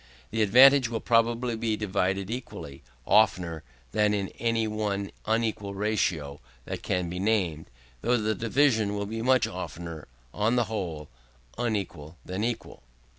The 0.31 0.41
advantage 0.41 0.89
will 0.89 0.99
probably 0.99 1.55
be 1.55 1.77
divided 1.77 2.31
equally, 2.31 2.81
oftener 3.05 3.61
than 3.91 4.15
in 4.15 4.29
any 4.39 4.67
one 4.67 5.11
unequal 5.27 5.75
ratio 5.75 6.41
that 6.65 6.81
can 6.81 7.07
be 7.07 7.19
named; 7.19 7.67
though 8.01 8.17
the 8.17 8.33
division 8.33 8.95
will 8.95 9.05
be 9.05 9.21
much 9.21 9.45
oftener, 9.45 10.07
on 10.33 10.55
the 10.55 10.63
whole, 10.63 11.07
unequal 11.55 12.17
than 12.25 12.43
equal. 12.43 12.81